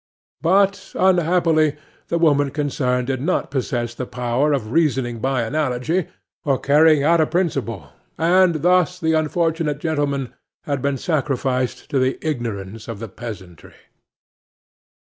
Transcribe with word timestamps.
But 0.41 0.93
unhappily 0.95 1.75
the 2.07 2.17
woman 2.17 2.49
concerned 2.49 3.05
did 3.05 3.21
not 3.21 3.51
possess 3.51 3.93
the 3.93 4.07
power 4.07 4.51
of 4.51 4.71
reasoning 4.71 5.19
by 5.19 5.43
analogy, 5.43 6.07
or 6.43 6.57
carrying 6.57 7.03
out 7.03 7.21
a 7.21 7.27
principle, 7.27 7.91
and 8.17 8.63
thus 8.63 8.97
the 8.99 9.13
unfortunate 9.13 9.77
gentleman 9.77 10.33
had 10.63 10.81
been 10.81 10.97
sacrificed 10.97 11.87
to 11.91 11.99
the 11.99 12.17
ignorance 12.27 12.87
of 12.87 12.97
the 12.97 13.09
peasantry. 13.09 13.75